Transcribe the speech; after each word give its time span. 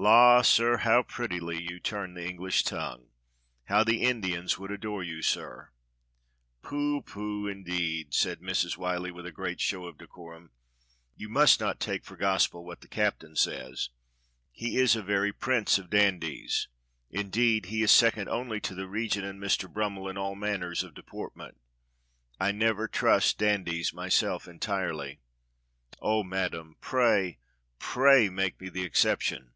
"La, 0.00 0.42
sir, 0.42 0.76
how 0.76 1.02
prettily 1.02 1.60
you 1.60 1.80
turn 1.80 2.14
the 2.14 2.24
English 2.24 2.62
tongue! 2.62 3.08
How 3.64 3.82
the 3.82 4.02
Indians 4.04 4.56
would 4.56 4.70
adore 4.70 5.02
you, 5.02 5.22
sir!" 5.22 5.70
"Pooh 6.62 7.02
pooh, 7.02 7.48
indeed," 7.48 8.14
said 8.14 8.38
Mrs. 8.40 8.76
Whyllie 8.76 9.10
with 9.10 9.26
a 9.26 9.32
great 9.32 9.60
show 9.60 9.86
of 9.86 9.98
decorum, 9.98 10.52
"you 11.16 11.28
must 11.28 11.58
not 11.58 11.80
take 11.80 12.04
for 12.04 12.16
gospel 12.16 12.64
what 12.64 12.80
the 12.80 12.86
captain 12.86 13.34
says. 13.34 13.90
He 14.52 14.78
is 14.78 14.94
a 14.94 15.02
very 15.02 15.32
prince 15.32 15.78
of 15.78 15.90
dandies; 15.90 16.68
in 17.10 17.28
deed, 17.28 17.66
he 17.66 17.82
is 17.82 17.90
second 17.90 18.28
only 18.28 18.60
to 18.60 18.76
the 18.76 18.86
Regent 18.86 19.26
and 19.26 19.40
Mister 19.40 19.66
Brum 19.66 19.96
272 19.96 20.12
DOCTOR 20.14 20.14
SYN 20.14 20.14
mel 20.14 20.26
in 20.28 20.30
all 20.58 20.66
manners 20.66 20.84
of 20.84 20.94
deportment. 20.94 21.60
I 22.38 22.52
never 22.52 22.86
trust 22.86 23.38
dan 23.38 23.64
dies 23.64 23.92
myself 23.92 24.46
entirely." 24.46 25.18
"Oh, 26.00 26.22
Madam, 26.22 26.76
pray, 26.80 27.38
pray, 27.80 28.28
make 28.28 28.60
me 28.60 28.68
the 28.68 28.84
exception." 28.84 29.54